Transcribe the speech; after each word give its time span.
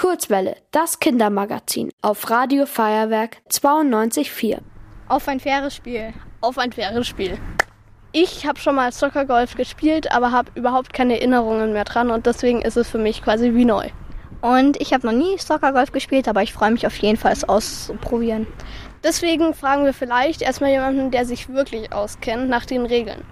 Kurzwelle, 0.00 0.56
das 0.70 0.98
Kindermagazin 0.98 1.90
auf 2.00 2.30
Radio 2.30 2.64
Feuerwerk 2.64 3.36
92.4. 3.50 4.60
Auf 5.08 5.28
ein 5.28 5.40
faires 5.40 5.74
Spiel. 5.76 6.14
Auf 6.40 6.56
ein 6.56 6.72
faires 6.72 7.06
Spiel. 7.06 7.36
Ich 8.12 8.46
habe 8.46 8.58
schon 8.58 8.76
mal 8.76 8.92
Soccer-Golf 8.92 9.56
gespielt, 9.56 10.10
aber 10.10 10.32
habe 10.32 10.52
überhaupt 10.54 10.94
keine 10.94 11.18
Erinnerungen 11.18 11.74
mehr 11.74 11.84
dran 11.84 12.10
und 12.10 12.24
deswegen 12.24 12.62
ist 12.62 12.78
es 12.78 12.88
für 12.88 12.96
mich 12.96 13.22
quasi 13.22 13.52
wie 13.52 13.66
neu. 13.66 13.90
Und 14.40 14.80
ich 14.80 14.94
habe 14.94 15.06
noch 15.06 15.12
nie 15.12 15.36
Soccer-Golf 15.36 15.92
gespielt, 15.92 16.28
aber 16.28 16.42
ich 16.42 16.54
freue 16.54 16.70
mich 16.70 16.86
auf 16.86 16.96
jeden 16.96 17.18
Fall, 17.18 17.32
es 17.32 17.46
auszuprobieren. 17.46 18.46
Deswegen 19.04 19.52
fragen 19.52 19.84
wir 19.84 19.92
vielleicht 19.92 20.40
erstmal 20.40 20.70
jemanden, 20.70 21.10
der 21.10 21.26
sich 21.26 21.50
wirklich 21.50 21.92
auskennt, 21.92 22.48
nach 22.48 22.64
den 22.64 22.86
Regeln. 22.86 23.22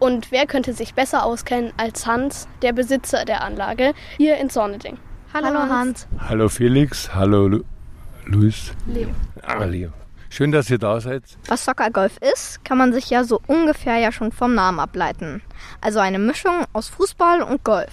Und 0.00 0.32
wer 0.32 0.46
könnte 0.46 0.72
sich 0.72 0.92
besser 0.92 1.24
auskennen 1.24 1.72
als 1.76 2.04
Hans, 2.04 2.48
der 2.62 2.72
Besitzer 2.72 3.24
der 3.24 3.44
Anlage, 3.44 3.94
hier 4.16 4.38
in 4.38 4.50
Sonneding? 4.50 4.98
Hallo, 5.36 5.48
Hallo 5.48 5.60
Hans. 5.68 6.06
Hans. 6.10 6.30
Hallo 6.30 6.48
Felix. 6.48 7.14
Hallo 7.14 7.46
Lu 7.46 7.62
Luis. 8.24 8.72
Leo. 8.86 9.08
Ah, 9.42 9.64
Leo. 9.64 9.90
Schön, 10.30 10.50
dass 10.50 10.70
ihr 10.70 10.78
da 10.78 10.98
seid. 10.98 11.24
Was 11.48 11.62
Soccer 11.62 11.90
Golf 11.90 12.16
ist, 12.32 12.64
kann 12.64 12.78
man 12.78 12.94
sich 12.94 13.10
ja 13.10 13.22
so 13.22 13.42
ungefähr 13.46 13.98
ja 13.98 14.12
schon 14.12 14.32
vom 14.32 14.54
Namen 14.54 14.80
ableiten. 14.80 15.42
Also 15.82 15.98
eine 15.98 16.18
Mischung 16.18 16.64
aus 16.72 16.88
Fußball 16.88 17.42
und 17.42 17.62
Golf. 17.64 17.92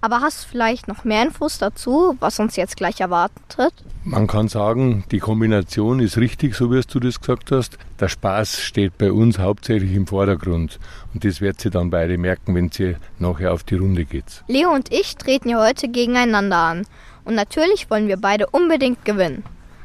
Aber 0.00 0.20
hast 0.20 0.44
du 0.44 0.48
vielleicht 0.48 0.86
noch 0.86 1.04
mehr 1.04 1.24
Infos 1.24 1.58
dazu, 1.58 2.16
was 2.20 2.38
uns 2.38 2.54
jetzt 2.54 2.76
gleich 2.76 3.00
erwartet? 3.00 3.74
Man 4.04 4.28
kann 4.28 4.46
sagen, 4.46 5.04
die 5.10 5.18
Kombination 5.18 5.98
ist 5.98 6.18
richtig, 6.18 6.54
so 6.54 6.70
wie 6.70 6.80
du 6.80 7.00
das 7.00 7.20
gesagt 7.20 7.50
hast. 7.50 7.78
Der 7.98 8.08
Spaß 8.08 8.60
steht 8.60 8.96
bei 8.96 9.10
uns 9.10 9.40
hauptsächlich 9.40 9.92
im 9.94 10.06
Vordergrund. 10.06 10.78
Und 11.12 11.24
das 11.24 11.40
werdet 11.40 11.64
ihr 11.64 11.70
dann 11.72 11.90
beide 11.90 12.16
merken, 12.16 12.54
wenn 12.54 12.70
ihr 12.78 12.96
nachher 13.18 13.52
auf 13.52 13.64
die 13.64 13.74
Runde 13.74 14.04
geht. 14.04 14.44
Leo 14.46 14.72
und 14.72 14.92
ich 14.92 15.16
treten 15.16 15.48
ja 15.48 15.66
heute 15.66 15.88
gegeneinander 15.88 16.56
an. 16.56 16.86
Und 17.24 17.34
natürlich 17.34 17.90
wollen 17.90 18.06
wir 18.06 18.18
beide 18.18 18.46
unbedingt 18.46 19.04
gewinnen. 19.04 19.42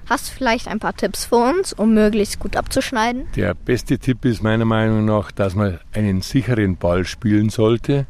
Hast 0.08 0.30
du 0.30 0.34
vielleicht 0.36 0.68
ein 0.68 0.80
paar 0.80 0.96
Tipps 0.96 1.26
für 1.26 1.38
uns, 1.38 1.74
um 1.74 1.94
möglichst 1.94 2.38
gut 2.38 2.56
abzuschneiden? 2.56 3.28
Der 3.36 3.56
beste 3.56 3.98
Tipp 3.98 4.26
ist 4.26 4.44
meiner 4.44 4.66
Meinung 4.66 5.06
nach, 5.06 5.32
dass 5.32 5.56
man 5.56 5.80
einen 5.92 6.22
sicheren 6.22 6.78
Ball 6.78 7.06
spielen 7.06 7.50
sollte. 7.50 8.06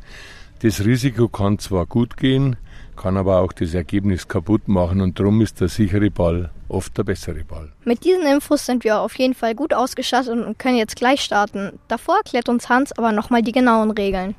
Das 0.63 0.85
Risiko 0.85 1.27
kann 1.27 1.59
zwar 1.59 1.85
gut 1.85 2.15
gehen, 2.15 2.55
kann 2.95 3.17
aber 3.17 3.41
auch 3.41 3.51
das 3.51 3.73
Ergebnis 3.73 4.29
kaputt 4.29 4.69
machen 4.69 5.01
und 5.01 5.19
darum 5.19 5.41
ist 5.41 5.59
der 5.59 5.67
sichere 5.67 6.09
Ball 6.09 6.51
oft 6.69 6.97
der 6.97 7.03
bessere 7.03 7.43
Ball. 7.43 7.73
Mit 7.83 8.05
diesen 8.05 8.25
Infos 8.25 8.65
sind 8.65 8.85
wir 8.85 9.01
auf 9.01 9.13
jeden 9.15 9.33
Fall 9.33 9.55
gut 9.55 9.73
ausgestattet 9.73 10.29
und 10.29 10.57
können 10.57 10.77
jetzt 10.77 10.95
gleich 10.95 11.19
starten. 11.19 11.77
Davor 11.89 12.15
erklärt 12.15 12.47
uns 12.47 12.69
Hans 12.69 12.93
aber 12.93 13.11
nochmal 13.11 13.41
die 13.41 13.51
genauen 13.51 13.91
Regeln. 13.91 14.35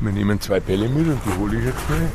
Wir 0.00 0.10
nehmen 0.10 0.40
zwei 0.40 0.58
Bälle 0.58 0.88
mit 0.88 1.06
und 1.06 1.20
die 1.24 1.38
hole 1.38 1.56
ich 1.60 1.64
jetzt 1.64 1.88
mal. 1.88 2.10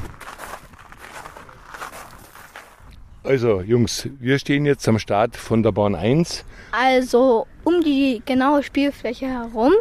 Also 3.23 3.61
Jungs, 3.61 4.09
wir 4.19 4.37
stehen 4.37 4.65
jetzt 4.65 4.85
am 4.89 4.99
Start 4.99 5.37
von 5.37 5.63
der 5.63 5.71
Bahn 5.71 5.95
1. 5.95 6.43
Also 6.73 7.47
um 7.63 7.81
die 7.81 8.21
genaue 8.25 8.63
Spielfläche 8.63 9.27
herum 9.27 9.71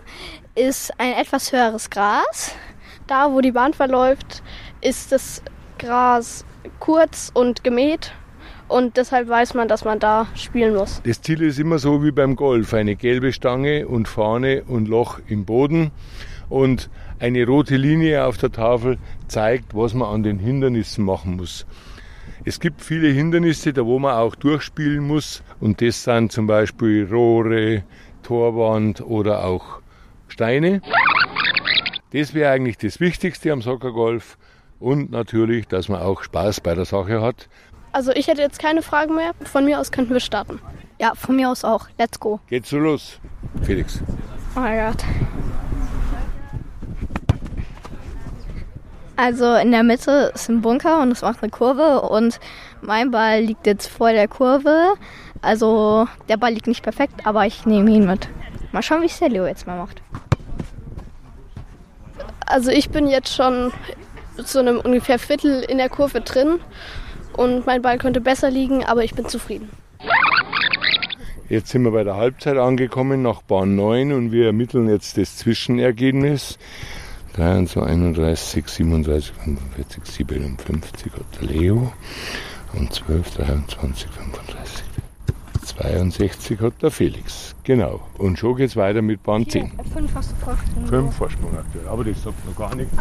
ist 0.55 0.93
ein 0.99 1.15
etwas 1.15 1.51
höheres 1.51 1.91
Gras 1.91 2.55
da, 3.07 3.33
wo 3.33 3.41
die 3.41 3.53
Bahn 3.53 3.75
verläuft, 3.75 4.43
ist 4.81 5.13
das 5.13 5.43
Gras 5.79 6.45
kurz 6.79 7.31
und 7.35 7.65
gemäht. 7.65 8.13
Und 8.67 8.97
deshalb 8.97 9.29
weiß 9.29 9.55
man, 9.55 9.69
dass 9.69 9.85
man 9.85 9.99
da 9.99 10.27
spielen 10.35 10.75
muss. 10.75 11.03
Das 11.05 11.21
Ziel 11.21 11.43
ist 11.43 11.59
immer 11.59 11.79
so 11.79 12.03
wie 12.03 12.13
beim 12.13 12.35
Golf. 12.35 12.73
Eine 12.73 12.97
gelbe 12.97 13.33
Stange 13.33 13.87
und 13.87 14.09
Fahne 14.09 14.65
und 14.67 14.89
Loch 14.89 15.21
im 15.29 15.45
Boden. 15.45 15.91
Und 16.49 16.89
eine 17.21 17.47
rote 17.47 17.77
Linie 17.77 18.25
auf 18.25 18.39
der 18.39 18.53
Tafel 18.53 18.99
zeigt, 19.29 19.75
was 19.75 19.95
man 19.95 20.09
an 20.09 20.23
den 20.23 20.39
Hindernissen 20.39 21.05
machen 21.05 21.37
muss. 21.37 21.67
Es 22.47 22.61
gibt 22.61 22.83
viele 22.83 23.09
Hindernisse, 23.09 23.73
da 23.73 23.85
wo 23.85 23.99
man 23.99 24.15
auch 24.15 24.35
durchspielen 24.35 25.07
muss. 25.07 25.43
Und 25.61 25.81
das 25.81 26.05
sind 26.05 26.33
zum 26.33 26.47
Beispiel 26.47 27.07
Rohre, 27.11 27.85
Torwand 28.23 29.01
oder 29.03 29.45
auch 29.45 29.81
Steine. 30.29 30.81
Das 32.15 32.33
wäre 32.33 32.53
eigentlich 32.53 32.79
das 32.79 33.01
Wichtigste 33.01 33.51
am 33.51 33.61
Soccergolf 33.61 34.39
und 34.79 35.11
natürlich, 35.11 35.67
dass 35.67 35.89
man 35.89 36.01
auch 36.01 36.23
Spaß 36.23 36.61
bei 36.61 36.77
der 36.77 36.85
Sache 36.85 37.21
hat. 37.21 37.49
Also 37.91 38.13
ich 38.13 38.29
hätte 38.29 38.41
jetzt 38.41 38.61
keine 38.61 38.83
Fragen 38.83 39.17
mehr. 39.17 39.33
Von 39.43 39.65
mir 39.65 39.81
aus 39.81 39.91
könnten 39.91 40.13
wir 40.13 40.21
starten. 40.21 40.61
Ja, 41.01 41.17
von 41.17 41.35
mir 41.35 41.51
aus 41.51 41.65
auch. 41.65 41.89
Let's 41.99 42.21
go. 42.21 42.39
Geht 42.47 42.67
so 42.67 42.79
los, 42.79 43.19
Felix. 43.65 44.01
Oh 44.55 44.61
mein 44.61 44.79
Gott. 44.79 45.05
Also 49.17 49.57
in 49.57 49.73
der 49.73 49.83
Mitte 49.83 50.31
ist 50.37 50.49
ein 50.49 50.63
Bunker 50.63 51.03
und 51.03 51.11
es 51.11 51.23
macht 51.23 51.43
eine 51.43 51.51
Kurve 51.51 52.03
und 52.03 52.39
mein 52.81 53.11
Ball 53.11 53.41
liegt 53.41 53.67
jetzt 53.67 53.89
vor 53.89 54.13
der 54.13 54.29
Kurve. 54.29 54.95
Also 55.43 56.07
der 56.29 56.37
Ball 56.37 56.53
liegt 56.53 56.69
nicht 56.69 56.85
perfekt, 56.85 57.27
aber 57.27 57.45
ich 57.45 57.67
nehme 57.67 57.91
ihn 57.91 58.07
mit. 58.07 58.29
Mal 58.71 58.83
schauen, 58.83 59.03
wie 59.03 59.07
es 59.07 59.19
der 59.19 59.31
Leo 59.31 59.47
jetzt 59.49 59.67
mal 59.67 59.77
macht. 59.77 60.01
Also 62.47 62.71
ich 62.71 62.91
bin 62.91 63.07
jetzt 63.07 63.35
schon 63.35 63.73
zu 64.45 64.59
einem 64.59 64.81
ungefähr 64.81 65.19
Viertel 65.19 65.63
in 65.63 65.79
der 65.79 65.89
Kurve 65.89 66.21
drin 66.21 66.61
und 67.37 67.67
mein 67.67 67.83
Ball 67.83 67.99
könnte 67.99 68.21
besser 68.21 68.51
liegen, 68.51 68.85
aber 68.85 69.05
ich 69.05 69.15
bin 69.15 69.29
zufrieden. 69.29 69.71
Jetzt 71.49 71.69
sind 71.69 71.83
wir 71.83 71.91
bei 71.91 72.05
der 72.05 72.17
Halbzeit 72.17 72.57
angekommen 72.57 73.23
nach 73.23 73.43
Bahn 73.43 73.77
9 73.77 74.13
und 74.13 74.33
wir 74.33 74.47
ermitteln 74.47 74.89
jetzt 74.89 75.19
das 75.19 75.37
Zwischenergebnis. 75.37 76.59
23, 77.35 77.83
31, 77.83 78.69
37, 78.69 79.33
45, 79.45 80.07
57 80.07 81.13
hat 81.13 81.41
der 81.41 81.49
Leo 81.49 81.93
und 82.73 82.93
12, 82.93 83.37
23, 83.37 84.09
35, 84.09 84.85
62 85.81 86.61
hat 86.61 86.75
der 86.83 86.91
Felix. 86.91 87.55
Genau. 87.65 88.01
Und 88.19 88.39
schon 88.39 88.57
geht 88.57 88.71
es 88.71 88.77
weiter 88.77 89.03
mit 89.03 89.23
Bahn 89.23 89.49
10. 89.49 89.73
Fünf 89.93 90.15
hast 90.15 90.33
du 90.33 90.37
Vorsprung. 90.37 90.87
Fünf 90.87 91.17
Vorsprung 91.17 91.59
aktuell. 91.59 91.89
Aber 91.89 92.05
das 92.05 92.23
sagt 92.23 92.47
noch 92.47 92.57
gar 92.57 92.75
nichts. 92.75 92.97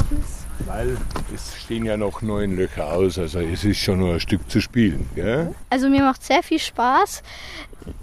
Weil 0.66 0.97
es 1.33 1.56
stehen 1.56 1.85
ja 1.85 1.97
noch 1.97 2.22
neun 2.22 2.56
Löcher 2.56 2.91
aus. 2.91 3.17
Also 3.19 3.39
es 3.39 3.63
ist 3.63 3.78
schon 3.78 4.00
noch 4.00 4.13
ein 4.13 4.19
Stück 4.19 4.50
zu 4.50 4.62
spielen. 4.62 5.07
Gell? 5.16 5.53
Also 5.69 5.89
mir 5.89 6.01
macht 6.01 6.23
sehr 6.23 6.44
viel 6.44 6.59
Spaß. 6.59 7.22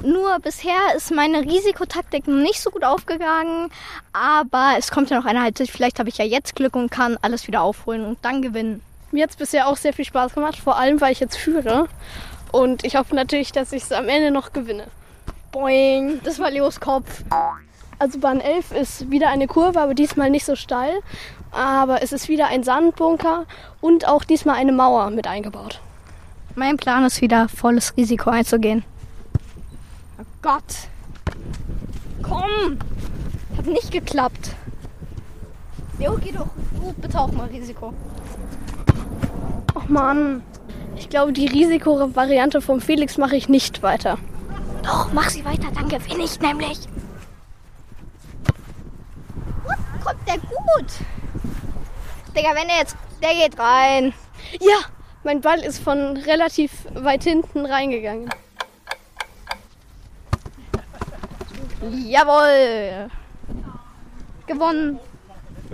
Nur 0.02 0.38
bisher 0.40 0.94
ist 0.96 1.10
meine 1.10 1.40
Risikotaktik 1.40 2.28
noch 2.28 2.42
nicht 2.42 2.60
so 2.60 2.70
gut 2.70 2.84
aufgegangen. 2.84 3.70
Aber 4.12 4.74
es 4.78 4.90
kommt 4.90 5.10
ja 5.10 5.18
noch 5.18 5.26
eine 5.26 5.42
Halbzeit. 5.42 5.68
Vielleicht 5.68 5.98
habe 5.98 6.08
ich 6.08 6.18
ja 6.18 6.24
jetzt 6.24 6.54
Glück 6.54 6.76
und 6.76 6.90
kann 6.90 7.16
alles 7.22 7.46
wieder 7.46 7.62
aufholen 7.62 8.04
und 8.04 8.18
dann 8.22 8.42
gewinnen. 8.42 8.82
Mir 9.12 9.24
hat 9.24 9.30
es 9.30 9.36
bisher 9.36 9.66
auch 9.66 9.76
sehr 9.76 9.92
viel 9.92 10.04
Spaß 10.04 10.34
gemacht. 10.34 10.56
Vor 10.56 10.78
allem, 10.78 11.00
weil 11.00 11.12
ich 11.12 11.20
jetzt 11.20 11.36
führe. 11.36 11.88
Und 12.52 12.84
ich 12.84 12.96
hoffe 12.96 13.14
natürlich, 13.14 13.52
dass 13.52 13.72
ich 13.72 13.84
es 13.84 13.92
am 13.92 14.08
Ende 14.08 14.30
noch 14.30 14.52
gewinne. 14.52 14.86
Boing, 15.52 16.20
das 16.24 16.38
war 16.38 16.50
Leos 16.50 16.80
Kopf. 16.80 17.24
Also 17.98 18.18
Bahn 18.18 18.40
11 18.40 18.72
ist 18.72 19.10
wieder 19.10 19.28
eine 19.28 19.46
Kurve, 19.46 19.80
aber 19.80 19.94
diesmal 19.94 20.30
nicht 20.30 20.44
so 20.46 20.56
steil. 20.56 20.94
Aber 21.52 22.02
es 22.02 22.12
ist 22.12 22.28
wieder 22.28 22.46
ein 22.46 22.62
Sandbunker 22.62 23.46
und 23.80 24.06
auch 24.06 24.24
diesmal 24.24 24.56
eine 24.56 24.72
Mauer 24.72 25.10
mit 25.10 25.26
eingebaut. 25.26 25.80
Mein 26.54 26.76
Plan 26.76 27.04
ist 27.04 27.20
wieder, 27.20 27.48
volles 27.48 27.96
Risiko 27.96 28.30
einzugehen. 28.30 28.84
Oh 30.18 30.24
Gott. 30.42 30.62
Komm. 32.22 32.78
Hat 33.56 33.66
nicht 33.66 33.90
geklappt. 33.90 34.54
Leo, 35.98 36.16
geh 36.22 36.32
doch. 36.32 36.48
Du 36.72 36.92
bitte 36.94 37.20
auch 37.20 37.32
mal 37.32 37.48
Risiko. 37.48 37.92
Ach 39.74 39.88
Mann. 39.88 40.42
Ich 41.00 41.08
glaube, 41.08 41.32
die 41.32 41.46
Risikovariante 41.46 42.60
vom 42.60 42.80
Felix 42.80 43.16
mache 43.16 43.34
ich 43.34 43.48
nicht 43.48 43.82
weiter. 43.82 44.18
Doch, 44.82 45.10
mach 45.12 45.30
sie 45.30 45.44
weiter, 45.44 45.68
dann 45.74 45.88
gewinne 45.88 46.24
ich 46.24 46.38
nämlich. 46.38 46.78
kommt 50.04 50.28
der 50.28 50.38
gut. 50.38 50.92
Digga, 52.36 52.50
wenn 52.54 52.68
er 52.68 52.78
jetzt, 52.80 52.96
der 53.22 53.34
geht 53.34 53.58
rein. 53.58 54.12
Ja, 54.60 54.78
mein 55.24 55.40
Ball 55.40 55.60
ist 55.60 55.82
von 55.82 56.18
relativ 56.18 56.70
weit 56.94 57.24
hinten 57.24 57.64
reingegangen. 57.64 58.30
Jawohl. 62.06 63.10
Gewonnen. 64.46 65.00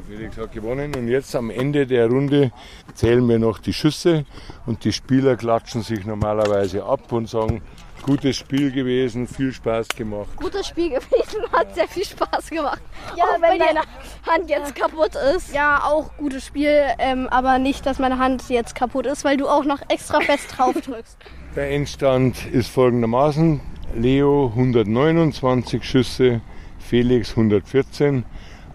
Felix 0.09 0.37
hat 0.39 0.53
gewonnen 0.53 0.95
und 0.95 1.09
jetzt 1.09 1.35
am 1.35 1.51
Ende 1.51 1.85
der 1.85 2.07
Runde 2.09 2.53
zählen 2.95 3.29
wir 3.29 3.41
noch 3.41 3.59
die 3.59 3.73
Schüsse 3.73 4.25
und 4.65 4.85
die 4.85 4.93
Spieler 4.93 5.37
klatschen 5.37 5.83
sich 5.83 6.07
normalerweise 6.07 6.85
ab 6.85 7.11
und 7.11 7.29
sagen, 7.29 7.61
gutes 8.03 8.37
Spiel 8.37 8.71
gewesen, 8.71 9.27
viel 9.27 9.53
Spaß 9.53 9.89
gemacht. 9.89 10.29
Gutes 10.37 10.69
Spiel 10.69 10.91
gewesen, 10.91 11.43
hat 11.53 11.75
sehr 11.75 11.89
viel 11.89 12.05
Spaß 12.05 12.51
gemacht. 12.51 12.81
Ja, 13.17 13.25
auch 13.25 13.43
wenn 13.43 13.59
deine 13.59 13.81
Hand 14.25 14.49
jetzt 14.49 14.79
ja. 14.79 14.87
kaputt 14.87 15.17
ist. 15.35 15.53
Ja, 15.53 15.83
auch 15.83 16.17
gutes 16.19 16.47
Spiel, 16.47 16.83
ähm, 17.01 17.27
aber 17.29 17.59
nicht, 17.59 17.85
dass 17.85 17.99
meine 17.99 18.19
Hand 18.19 18.49
jetzt 18.49 18.77
kaputt 18.77 19.07
ist, 19.07 19.25
weil 19.25 19.37
du 19.37 19.49
auch 19.49 19.65
noch 19.65 19.81
extra 19.89 20.21
fest 20.21 20.57
drauf 20.57 20.75
drückst. 20.75 21.17
Der 21.57 21.71
Endstand 21.71 22.47
ist 22.47 22.69
folgendermaßen. 22.69 23.61
Leo 23.95 24.53
129 24.55 25.83
Schüsse, 25.83 26.43
Felix 26.79 27.31
114. 27.31 28.25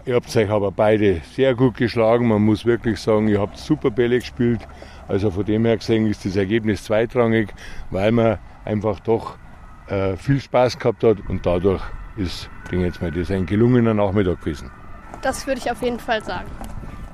Ihr 0.05 0.15
habt 0.15 0.35
euch 0.35 0.49
aber 0.49 0.71
beide 0.71 1.21
sehr 1.35 1.53
gut 1.53 1.77
geschlagen. 1.77 2.27
Man 2.27 2.41
muss 2.41 2.65
wirklich 2.65 2.99
sagen, 2.99 3.27
ihr 3.27 3.39
habt 3.39 3.57
super 3.57 3.91
Bälle 3.91 4.19
gespielt. 4.19 4.61
Also 5.07 5.29
von 5.29 5.45
dem 5.45 5.65
her 5.65 5.77
gesehen 5.77 6.07
ist 6.07 6.25
das 6.25 6.35
Ergebnis 6.35 6.83
zweitrangig, 6.83 7.53
weil 7.91 8.11
man 8.11 8.39
einfach 8.65 8.99
doch 9.01 9.37
äh, 9.87 10.15
viel 10.15 10.41
Spaß 10.41 10.79
gehabt 10.79 11.03
hat 11.03 11.17
und 11.27 11.45
dadurch 11.45 11.83
ist, 12.17 12.49
denke 12.71 12.87
ich 12.87 12.93
jetzt 12.93 13.01
mal, 13.01 13.11
das 13.11 13.29
ein 13.29 13.45
gelungener 13.45 13.93
Nachmittag 13.93 14.39
gewesen. 14.39 14.71
Das 15.21 15.45
würde 15.45 15.59
ich 15.59 15.69
auf 15.69 15.83
jeden 15.83 15.99
Fall 15.99 16.23
sagen. 16.23 16.49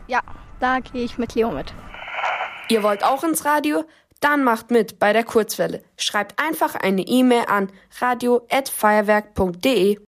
Ja, 0.08 0.22
da 0.60 0.80
gehe 0.80 1.04
ich 1.04 1.18
mit 1.18 1.36
Leo 1.36 1.52
mit. 1.52 1.74
Ihr 2.70 2.84
wollt 2.84 3.04
auch 3.04 3.24
ins 3.24 3.46
Radio? 3.46 3.84
Dann 4.22 4.44
macht 4.44 4.72
mit 4.72 5.00
bei 5.00 5.14
der 5.14 5.24
Kurzwelle. 5.24 5.84
Schreibt 5.98 6.40
einfach 6.42 6.76
eine 6.76 7.02
E-Mail 7.02 7.46
an 7.48 7.70
radio@feuerwerk.de. 8.00 10.00